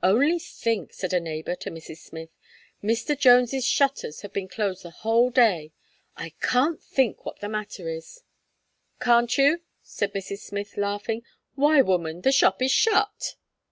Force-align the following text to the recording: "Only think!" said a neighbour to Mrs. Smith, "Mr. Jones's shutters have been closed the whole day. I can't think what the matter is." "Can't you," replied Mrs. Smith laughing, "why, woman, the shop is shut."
"Only 0.00 0.38
think!" 0.38 0.92
said 0.92 1.12
a 1.12 1.18
neighbour 1.18 1.56
to 1.56 1.72
Mrs. 1.72 1.96
Smith, 1.96 2.28
"Mr. 2.84 3.18
Jones's 3.18 3.66
shutters 3.66 4.20
have 4.20 4.32
been 4.32 4.46
closed 4.46 4.84
the 4.84 4.90
whole 4.92 5.28
day. 5.28 5.72
I 6.16 6.34
can't 6.40 6.80
think 6.80 7.26
what 7.26 7.40
the 7.40 7.48
matter 7.48 7.88
is." 7.88 8.22
"Can't 9.00 9.36
you," 9.36 9.62
replied 10.00 10.14
Mrs. 10.20 10.38
Smith 10.38 10.76
laughing, 10.76 11.22
"why, 11.56 11.82
woman, 11.82 12.20
the 12.20 12.30
shop 12.30 12.62
is 12.62 12.70
shut." 12.70 13.34